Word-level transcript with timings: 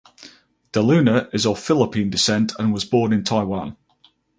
De 0.71 0.81
Luna 0.81 1.29
is 1.31 1.45
of 1.45 1.59
Philippine 1.59 2.09
descent 2.09 2.53
and 2.57 2.73
was 2.73 2.85
born 2.85 3.13
in 3.13 3.23
Taiwan. 3.23 3.77